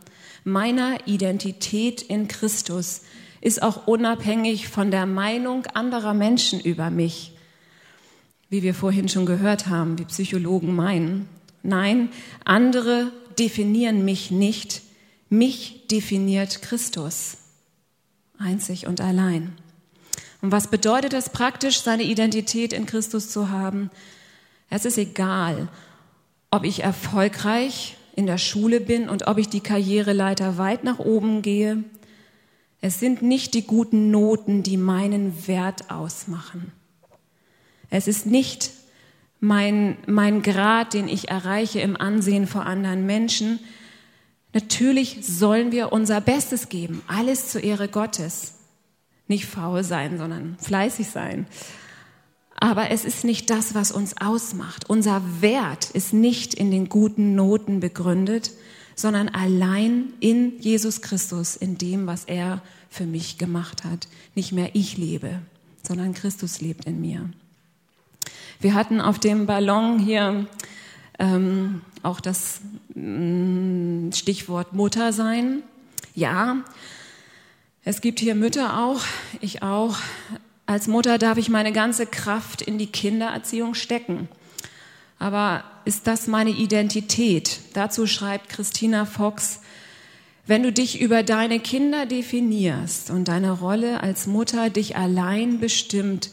[0.44, 3.02] meiner Identität in Christus
[3.42, 7.34] ist auch unabhängig von der Meinung anderer Menschen über mich,
[8.50, 11.28] wie wir vorhin schon gehört haben, wie Psychologen meinen.
[11.64, 12.10] Nein,
[12.46, 14.82] andere definieren mich nicht,
[15.30, 17.38] mich definiert Christus,
[18.38, 19.54] einzig und allein.
[20.42, 23.90] Und was bedeutet es praktisch, seine Identität in Christus zu haben?
[24.70, 25.68] Es ist egal,
[26.52, 31.42] ob ich erfolgreich in der Schule bin und ob ich die Karriereleiter weit nach oben
[31.42, 31.84] gehe.
[32.82, 36.72] Es sind nicht die guten Noten, die meinen Wert ausmachen.
[37.90, 38.72] Es ist nicht
[39.40, 43.60] mein, mein Grad, den ich erreiche im Ansehen vor anderen Menschen.
[44.54, 48.54] Natürlich sollen wir unser Bestes geben, alles zur Ehre Gottes.
[49.28, 51.48] Nicht faul sein, sondern fleißig sein.
[52.64, 54.90] Aber es ist nicht das, was uns ausmacht.
[54.90, 58.52] Unser Wert ist nicht in den guten Noten begründet,
[58.96, 64.08] sondern allein in Jesus Christus, in dem, was er für mich gemacht hat.
[64.34, 65.42] Nicht mehr ich lebe,
[65.86, 67.30] sondern Christus lebt in mir.
[68.62, 70.48] Wir hatten auf dem Ballon hier
[71.20, 72.62] ähm, auch das
[72.96, 75.64] mm, Stichwort Mutter sein.
[76.16, 76.64] Ja,
[77.84, 79.02] es gibt hier Mütter auch,
[79.42, 79.98] ich auch,
[80.66, 84.30] als Mutter darf ich meine ganze Kraft in die Kindererziehung stecken.
[85.20, 87.60] Aber ist das meine Identität?
[87.74, 89.62] Dazu schreibt Christina Fox,
[90.46, 96.32] wenn du dich über deine Kinder definierst und deine Rolle als Mutter dich allein bestimmt,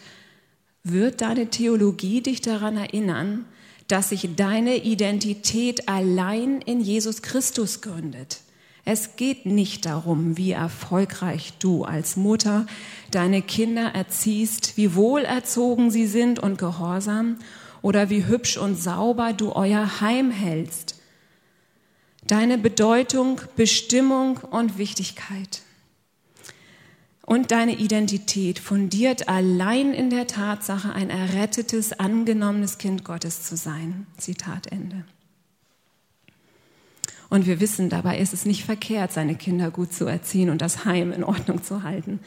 [0.83, 3.45] wird deine Theologie dich daran erinnern,
[3.87, 8.41] dass sich deine Identität allein in Jesus Christus gründet.
[8.85, 12.67] Es geht nicht darum, wie erfolgreich du als Mutter
[13.11, 17.39] deine Kinder erziehst, wie wohlerzogen sie sind und gehorsam
[17.83, 21.01] oder wie hübsch und sauber du euer Heim hältst.
[22.27, 25.63] Deine Bedeutung, Bestimmung und Wichtigkeit
[27.31, 34.09] und deine Identität fundiert allein in der Tatsache, ein errettetes, angenommenes Kind Gottes zu sein.
[34.17, 35.05] Zitat Ende.
[37.31, 40.85] Und wir wissen, dabei ist es nicht verkehrt, seine Kinder gut zu erziehen und das
[40.85, 42.19] Heim in Ordnung zu halten.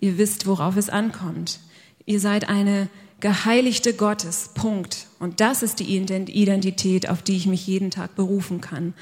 [0.00, 1.60] Ihr wisst, worauf es ankommt.
[2.04, 2.88] Ihr seid eine
[3.20, 4.50] geheiligte Gottes.
[4.52, 5.06] Punkt.
[5.20, 8.94] Und das ist die Identität, auf die ich mich jeden Tag berufen kann.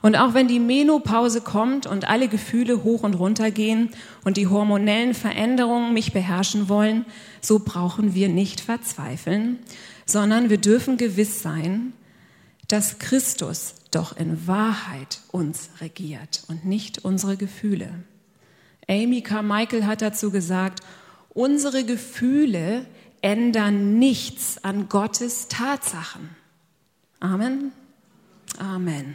[0.00, 3.90] Und auch wenn die Menopause kommt und alle Gefühle hoch und runter gehen
[4.24, 7.04] und die hormonellen Veränderungen mich beherrschen wollen,
[7.40, 9.58] so brauchen wir nicht verzweifeln,
[10.06, 11.92] sondern wir dürfen gewiss sein,
[12.68, 17.90] dass Christus doch in Wahrheit uns regiert und nicht unsere Gefühle.
[18.88, 20.80] Amy Carmichael hat dazu gesagt,
[21.30, 22.86] unsere Gefühle
[23.20, 26.30] ändern nichts an Gottes Tatsachen.
[27.20, 27.72] Amen.
[28.58, 29.14] Amen.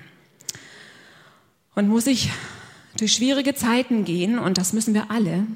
[1.75, 2.29] Und muss ich
[2.97, 5.47] durch schwierige Zeiten gehen, und das müssen wir alle,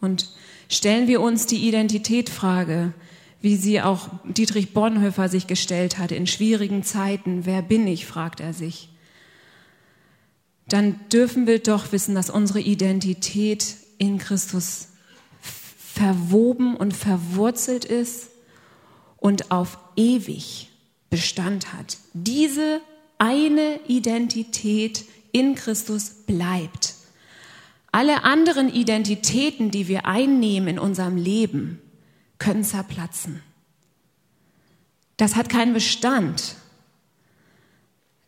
[0.00, 0.30] und
[0.68, 2.92] stellen wir uns die Identitätfrage,
[3.40, 7.46] wie sie auch Dietrich Bonhoeffer sich gestellt hat in schwierigen Zeiten.
[7.46, 8.88] Wer bin ich, fragt er sich.
[10.68, 14.88] Dann dürfen wir doch wissen, dass unsere Identität in Christus
[15.40, 18.28] verwoben und verwurzelt ist
[19.16, 20.68] und auf ewig
[21.08, 21.98] Bestand hat.
[22.12, 22.80] Diese
[23.18, 26.94] eine Identität in Christus bleibt.
[27.92, 31.80] Alle anderen Identitäten, die wir einnehmen in unserem Leben,
[32.38, 33.42] können zerplatzen.
[35.16, 36.56] Das hat keinen Bestand.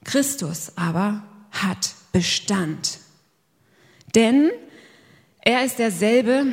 [0.05, 3.01] Christus aber hat Bestand.
[4.15, 4.51] Denn
[5.41, 6.47] er ist derselbe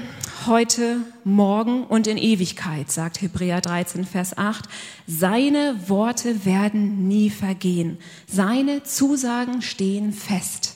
[0.46, 4.66] heute, morgen und in Ewigkeit, sagt Hebräer 13, Vers 8.
[5.08, 7.98] Seine Worte werden nie vergehen.
[8.28, 10.76] Seine Zusagen stehen fest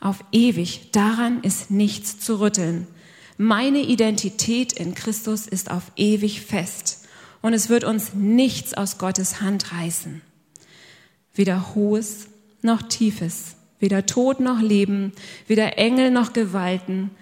[0.00, 0.90] auf ewig.
[0.92, 2.86] Daran ist nichts zu rütteln.
[3.40, 7.06] Meine Identität in Christus ist auf ewig fest
[7.40, 10.22] und es wird uns nichts aus Gottes Hand reißen.
[11.34, 12.26] Weder Hohes
[12.62, 15.12] noch Tiefes, weder Tod noch Leben,
[15.46, 17.12] weder Engel noch Gewalten,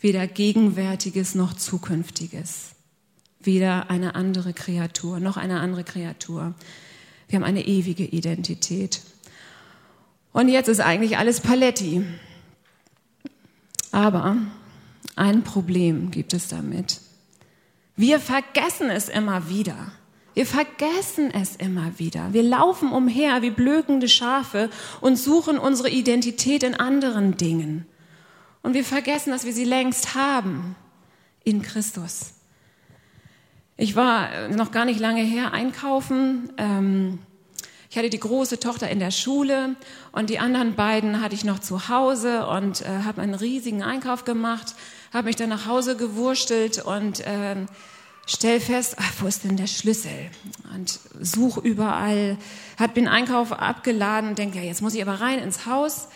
[0.00, 2.70] weder Gegenwärtiges noch Zukünftiges,
[3.38, 6.52] weder eine andere Kreatur noch eine andere Kreatur.
[7.28, 9.02] Wir haben eine ewige Identität.
[10.32, 12.02] Und jetzt ist eigentlich alles Paletti.
[13.92, 14.36] Aber
[15.20, 16.98] ein Problem gibt es damit.
[17.94, 19.92] Wir vergessen es immer wieder.
[20.32, 22.32] Wir vergessen es immer wieder.
[22.32, 24.70] Wir laufen umher wie blökende Schafe
[25.02, 27.84] und suchen unsere Identität in anderen Dingen.
[28.62, 30.74] Und wir vergessen, dass wir sie längst haben
[31.44, 32.32] in Christus.
[33.76, 36.52] Ich war noch gar nicht lange her einkaufen.
[36.56, 37.18] Ähm,
[37.90, 39.74] ich hatte die große Tochter in der Schule
[40.12, 44.24] und die anderen beiden hatte ich noch zu Hause und äh, habe einen riesigen Einkauf
[44.24, 44.76] gemacht,
[45.12, 47.56] habe mich dann nach Hause gewurstelt und äh,
[48.26, 50.30] stell fest, ach, wo ist denn der Schlüssel?
[50.74, 52.38] Und such überall,
[52.78, 56.08] hat den Einkauf abgeladen, denke, ja, jetzt muss ich aber rein ins Haus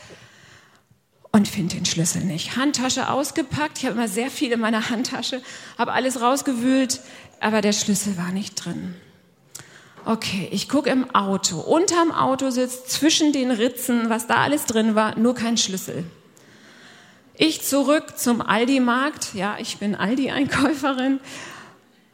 [1.33, 2.57] und finde den Schlüssel nicht.
[2.57, 5.43] Handtasche ausgepackt, ich habe immer sehr viel in meiner Handtasche,
[5.77, 7.01] habe alles rausgewühlt,
[7.41, 8.95] aber der Schlüssel war nicht drin.
[10.07, 11.59] Okay, ich gucke im Auto.
[11.59, 16.05] Unterm Auto sitzt zwischen den Ritzen, was da alles drin war, nur kein Schlüssel.
[17.37, 19.35] Ich zurück zum Aldi-Markt.
[19.35, 21.19] Ja, ich bin Aldi-Einkäuferin.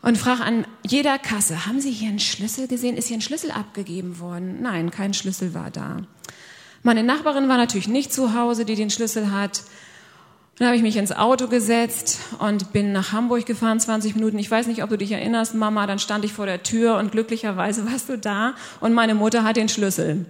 [0.00, 2.96] Und frage an jeder Kasse, haben Sie hier einen Schlüssel gesehen?
[2.96, 4.62] Ist hier ein Schlüssel abgegeben worden?
[4.62, 5.98] Nein, kein Schlüssel war da.
[6.82, 9.62] Meine Nachbarin war natürlich nicht zu Hause, die den Schlüssel hat.
[10.56, 14.38] Dann habe ich mich ins Auto gesetzt und bin nach Hamburg gefahren, 20 Minuten.
[14.38, 17.12] Ich weiß nicht, ob du dich erinnerst, Mama, dann stand ich vor der Tür und
[17.12, 20.24] glücklicherweise warst du da und meine Mutter hat den Schlüssel.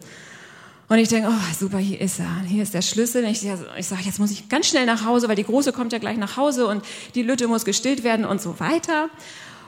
[0.90, 3.22] Und ich denke, oh super, hier ist er, hier ist der Schlüssel.
[3.26, 3.46] Ich,
[3.78, 6.16] ich sage, jetzt muss ich ganz schnell nach Hause, weil die Große kommt ja gleich
[6.16, 9.08] nach Hause und die Lütte muss gestillt werden und so weiter.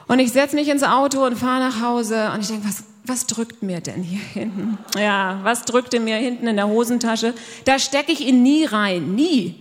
[0.08, 3.26] Und ich setze mich ins Auto und fahre nach Hause und ich denke, was, was
[3.28, 4.78] drückt mir denn hier hinten?
[4.98, 7.34] Ja, was drückte mir hinten in der Hosentasche?
[7.66, 9.60] Da stecke ich ihn nie rein, nie.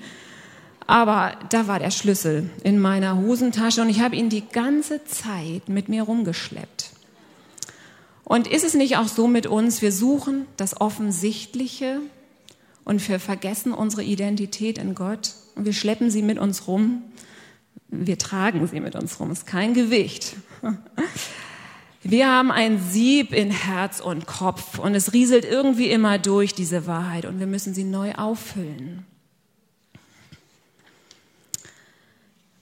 [0.88, 5.70] Aber da war der Schlüssel in meiner Hosentasche und ich habe ihn die ganze Zeit
[5.70, 6.91] mit mir rumgeschleppt.
[8.32, 12.00] Und ist es nicht auch so mit uns, wir suchen das Offensichtliche
[12.86, 17.02] und wir vergessen unsere Identität in Gott und wir schleppen sie mit uns rum.
[17.90, 20.38] Wir tragen sie mit uns rum, ist kein Gewicht.
[22.04, 26.88] Wir haben ein Sieb in Herz und Kopf und es rieselt irgendwie immer durch diese
[26.88, 29.06] Wahrheit und wir müssen sie neu auffüllen.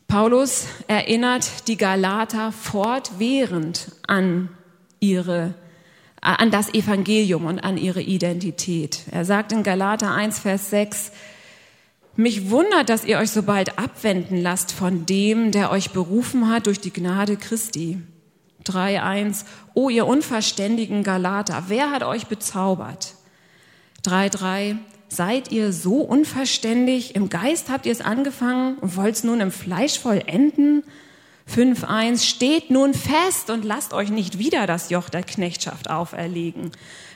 [0.08, 4.50] Paulus erinnert die Galater fortwährend an
[5.00, 5.54] ihre
[6.22, 9.04] an das Evangelium und an ihre Identität.
[9.10, 11.12] Er sagt in Galater 1, Vers 6,
[12.18, 16.66] mich wundert, dass ihr euch so bald abwenden lasst von dem, der euch berufen hat
[16.68, 18.02] durch die Gnade Christi.
[18.66, 23.14] 3.1, oh ihr unverständigen Galater, wer hat euch bezaubert?
[24.04, 24.76] 3.3,
[25.12, 27.16] Seid ihr so unverständig?
[27.16, 30.84] Im Geist habt ihr es angefangen und wollt es nun im Fleisch vollenden?
[31.50, 36.72] 5.1 Steht nun fest und lasst euch nicht wieder das Joch der Knechtschaft auferlegen.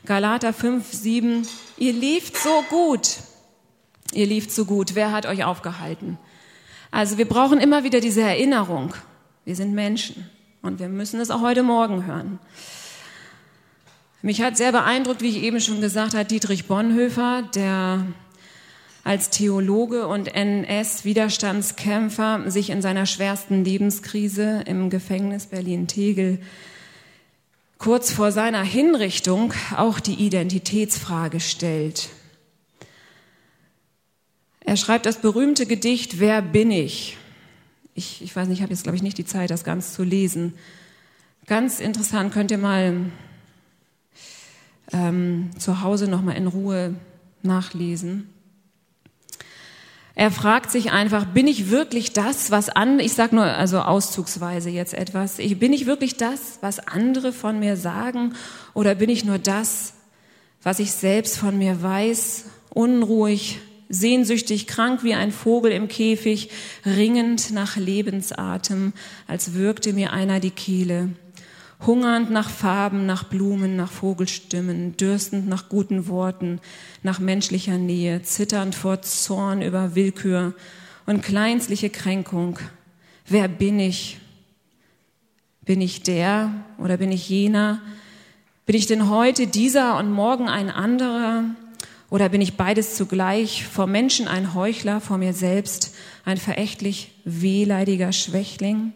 [0.05, 3.17] Galater 5.7 Ihr lieft so gut.
[4.13, 4.95] Ihr lieft so gut.
[4.95, 6.17] Wer hat euch aufgehalten?
[6.91, 8.93] Also wir brauchen immer wieder diese Erinnerung.
[9.45, 10.29] Wir sind Menschen
[10.61, 12.39] und wir müssen es auch heute Morgen hören.
[14.21, 18.05] Mich hat sehr beeindruckt, wie ich eben schon gesagt habe, Dietrich Bonhoeffer, der
[19.03, 26.39] als Theologe und NS-Widerstandskämpfer sich in seiner schwersten Lebenskrise im Gefängnis Berlin-Tegel
[27.77, 32.07] kurz vor seiner Hinrichtung auch die Identitätsfrage stellt.
[34.61, 37.17] Er schreibt das berühmte Gedicht Wer bin ich?
[37.93, 40.03] Ich, ich weiß nicht, ich habe jetzt, glaube ich, nicht die Zeit, das ganz zu
[40.03, 40.53] lesen.
[41.45, 43.11] Ganz interessant, könnt ihr mal
[44.93, 46.95] ähm, zu Hause nochmal in Ruhe
[47.41, 48.29] nachlesen.
[50.15, 54.69] Er fragt sich einfach, bin ich wirklich das, was an, ich sage nur also auszugsweise
[54.69, 58.33] jetzt etwas, ich, bin ich wirklich das, was andere von mir sagen
[58.75, 59.93] oder bin ich nur das,
[60.61, 63.59] was ich selbst von mir weiß, unruhig,
[63.89, 66.49] sehnsüchtig, krank wie ein Vogel im Käfig,
[66.85, 68.93] ringend nach Lebensatem,
[69.27, 71.09] als würgte mir einer die Kehle
[71.85, 76.59] hungernd nach Farben, nach Blumen, nach Vogelstimmen, dürstend nach guten Worten,
[77.01, 80.53] nach menschlicher Nähe, zitternd vor Zorn über Willkür
[81.05, 82.59] und kleinstliche Kränkung.
[83.27, 84.19] Wer bin ich?
[85.61, 87.81] Bin ich der oder bin ich jener?
[88.65, 91.43] Bin ich denn heute dieser und morgen ein anderer?
[92.09, 98.11] Oder bin ich beides zugleich, vor Menschen ein Heuchler, vor mir selbst ein verächtlich wehleidiger
[98.11, 98.93] Schwächling?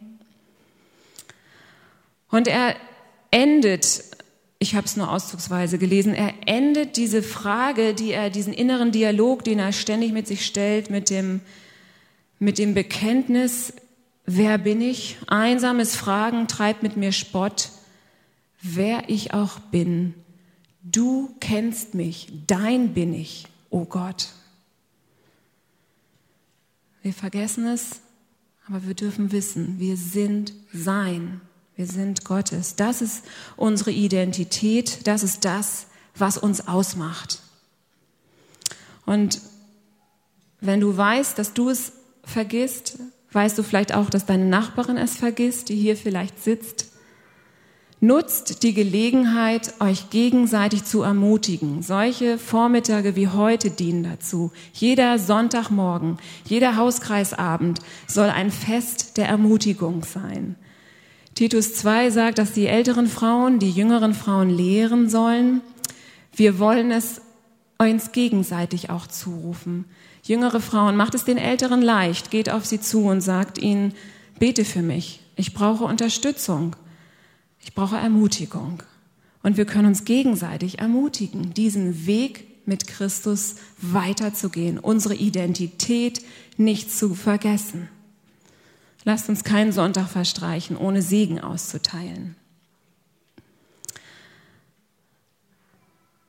[2.30, 2.76] Und er
[3.32, 4.04] endet,
[4.60, 9.44] ich habe es nur auszugsweise gelesen, er endet diese Frage, die er, diesen inneren Dialog,
[9.44, 11.42] den er ständig mit sich stellt, mit dem,
[12.40, 13.74] mit dem Bekenntnis,
[14.26, 15.18] wer bin ich?
[15.28, 17.70] Einsames Fragen treibt mit mir Spott,
[18.62, 20.14] wer ich auch bin.
[20.84, 24.30] Du kennst mich, dein bin ich, o oh Gott.
[27.02, 28.02] Wir vergessen es,
[28.68, 31.42] aber wir dürfen wissen, wir sind sein.
[31.78, 32.76] Wir sind Gottes.
[32.76, 33.24] Das ist
[33.56, 35.06] unsere Identität.
[35.06, 37.40] Das ist das, was uns ausmacht.
[39.06, 39.40] Und
[40.60, 42.98] wenn du weißt, dass du es vergisst,
[43.32, 46.88] weißt du vielleicht auch, dass deine Nachbarin es vergisst, die hier vielleicht sitzt.
[48.00, 51.84] Nutzt die Gelegenheit, euch gegenseitig zu ermutigen.
[51.84, 54.52] Solche Vormittage wie heute dienen dazu.
[54.74, 60.56] Jeder Sonntagmorgen, jeder Hauskreisabend soll ein Fest der Ermutigung sein.
[61.38, 65.62] Titus 2 sagt, dass die älteren Frauen die jüngeren Frauen lehren sollen.
[66.36, 67.22] Wir wollen es
[67.78, 69.86] uns gegenseitig auch zurufen.
[70.24, 73.94] Jüngere Frauen, macht es den Älteren leicht, geht auf sie zu und sagt ihnen,
[74.40, 76.76] bete für mich, ich brauche Unterstützung,
[77.62, 78.82] ich brauche Ermutigung.
[79.44, 86.20] Und wir können uns gegenseitig ermutigen, diesen Weg mit Christus weiterzugehen, unsere Identität
[86.58, 87.90] nicht zu vergessen.
[89.08, 92.36] Lasst uns keinen Sonntag verstreichen, ohne Segen auszuteilen.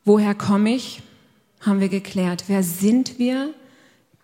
[0.05, 1.03] Woher komme ich?
[1.59, 2.45] Haben wir geklärt.
[2.47, 3.53] Wer sind wir?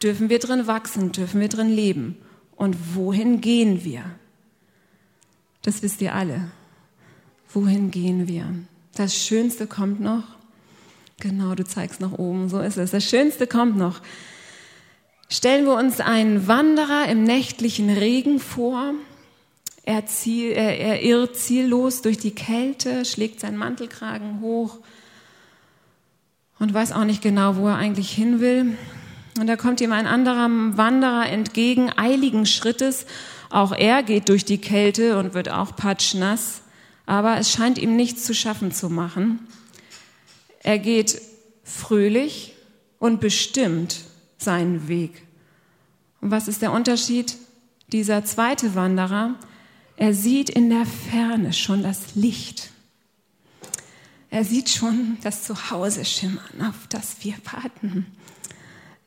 [0.01, 1.11] Dürfen wir drin wachsen?
[1.11, 2.17] Dürfen wir drin leben?
[2.55, 4.05] Und wohin gehen wir?
[5.63, 6.53] Das wisst ihr alle.
[7.53, 8.55] Wohin gehen wir?
[8.95, 10.23] Das Schönste kommt noch.
[11.19, 12.93] Genau, du zeigst nach oben, so ist es.
[12.93, 14.01] Das Schönste kommt noch.
[15.35, 18.95] Stellen wir uns einen Wanderer im nächtlichen Regen vor.
[19.83, 24.79] Er, ziel, er, er irrt ziellos durch die Kälte, schlägt seinen Mantelkragen hoch
[26.61, 28.79] und weiß auch nicht genau, wo er eigentlich hin will.
[29.37, 33.05] Und da kommt ihm ein anderer Wanderer entgegen, eiligen Schrittes.
[33.51, 36.63] Auch er geht durch die Kälte und wird auch patschnass,
[37.07, 39.41] aber es scheint ihm nichts zu schaffen zu machen.
[40.61, 41.21] Er geht
[41.65, 42.55] fröhlich
[43.01, 43.97] und bestimmt
[44.39, 45.24] seinen Weg.
[46.25, 47.37] Und was ist der Unterschied?
[47.93, 49.35] Dieser zweite Wanderer,
[49.99, 52.71] er sieht in der Ferne schon das Licht.
[54.31, 58.07] Er sieht schon das Zuhause schimmern, auf das wir warten.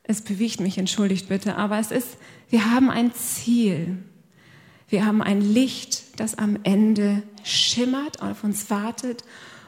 [0.04, 2.18] Es bewegt mich, entschuldigt bitte, aber es ist,
[2.50, 3.98] wir haben ein Ziel.
[4.88, 9.24] Wir haben ein Licht, das am Ende schimmert, auf uns wartet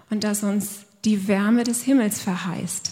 [0.08, 2.89] und das uns die Wärme des Himmels verheißt.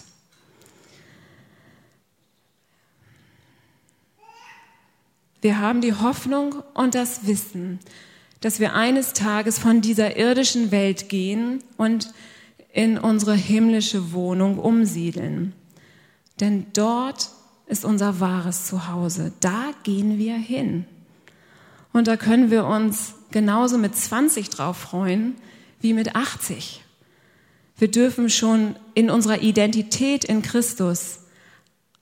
[5.41, 7.79] Wir haben die Hoffnung und das Wissen,
[8.41, 12.13] dass wir eines Tages von dieser irdischen Welt gehen und
[12.73, 15.53] in unsere himmlische Wohnung umsiedeln.
[16.39, 17.29] Denn dort
[17.67, 19.31] ist unser wahres Zuhause.
[19.39, 20.85] Da gehen wir hin.
[21.93, 25.35] Und da können wir uns genauso mit 20 drauf freuen
[25.81, 26.83] wie mit 80.
[27.77, 31.19] Wir dürfen schon in unserer Identität in Christus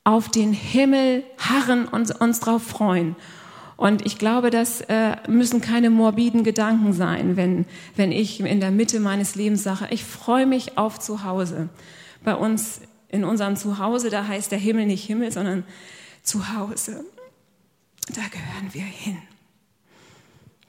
[0.07, 3.17] auf den Himmel harren und uns darauf freuen.
[3.75, 7.65] Und ich glaube, das äh, müssen keine morbiden Gedanken sein, wenn,
[7.97, 11.67] wenn ich in der Mitte meines Lebens sage, ich freue mich auf zu Hause.
[12.23, 12.79] Bei uns
[13.09, 15.65] in unserem Zuhause, da heißt der Himmel nicht Himmel, sondern
[16.23, 17.03] Zuhause.
[18.07, 19.17] Da gehören wir hin.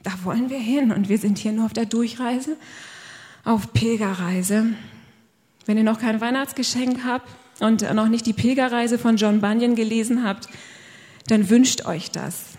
[0.03, 2.57] Da wollen wir hin und wir sind hier nur auf der Durchreise,
[3.45, 4.73] auf Pilgerreise.
[5.65, 7.29] Wenn ihr noch kein Weihnachtsgeschenk habt
[7.59, 10.49] und noch nicht die Pilgerreise von John Bunyan gelesen habt,
[11.27, 12.57] dann wünscht euch das.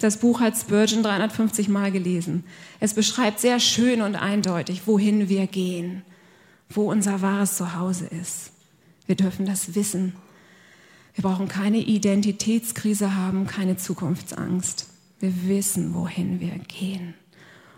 [0.00, 2.44] Das Buch hat Spurgeon 350 Mal gelesen.
[2.78, 6.02] Es beschreibt sehr schön und eindeutig, wohin wir gehen,
[6.68, 8.52] wo unser wahres Zuhause ist.
[9.06, 10.14] Wir dürfen das wissen.
[11.14, 14.86] Wir brauchen keine Identitätskrise haben, keine Zukunftsangst.
[15.18, 17.14] Wir wissen, wohin wir gehen.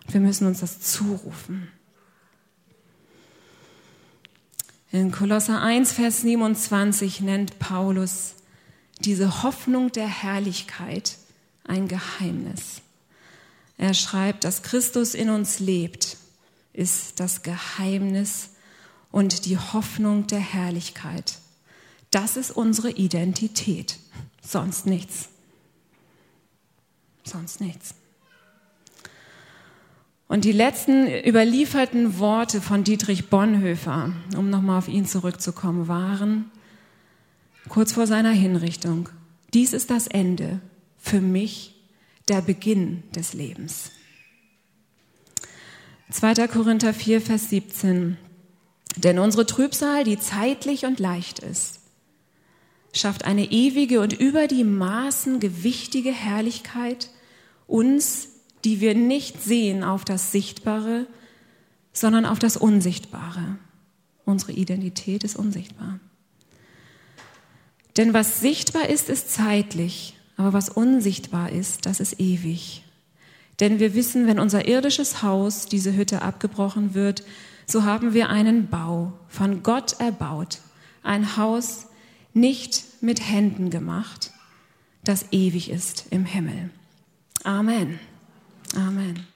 [0.06, 1.68] Und wir müssen uns das zurufen.
[4.92, 8.34] In Kolosser 1, Vers 27 nennt Paulus
[9.00, 11.16] diese Hoffnung der Herrlichkeit
[11.64, 12.82] ein Geheimnis.
[13.78, 16.16] Er schreibt, dass Christus in uns lebt,
[16.72, 18.50] ist das Geheimnis
[19.10, 21.38] und die Hoffnung der Herrlichkeit.
[22.10, 23.98] Das ist unsere Identität,
[24.42, 25.28] sonst nichts
[27.30, 27.94] sonst nichts.
[30.30, 36.52] Und die letzten überlieferten Worte von Dietrich Bonhoeffer, um nochmal auf ihn zurückzukommen, waren
[37.68, 39.08] kurz vor seiner Hinrichtung.
[39.54, 40.60] Dies ist das Ende,
[40.98, 41.74] für mich
[42.28, 43.90] der Beginn des Lebens.
[46.10, 46.46] 2.
[46.46, 48.16] Korinther 4, Vers 17.
[48.98, 51.80] Denn unsere Trübsal, die zeitlich und leicht ist,
[52.92, 57.10] schafft eine ewige und über die Maßen gewichtige Herrlichkeit
[57.66, 58.28] uns,
[58.64, 61.06] die wir nicht sehen auf das Sichtbare,
[61.92, 63.56] sondern auf das Unsichtbare.
[64.24, 65.98] Unsere Identität ist unsichtbar.
[67.96, 72.84] Denn was sichtbar ist, ist zeitlich, aber was unsichtbar ist, das ist ewig.
[73.58, 77.24] Denn wir wissen, wenn unser irdisches Haus, diese Hütte abgebrochen wird,
[77.66, 80.58] so haben wir einen Bau von Gott erbaut,
[81.02, 81.86] ein Haus
[82.32, 84.32] nicht mit Händen gemacht,
[85.04, 86.70] das ewig ist im Himmel.
[87.44, 87.98] Amen.
[88.76, 89.29] Amen.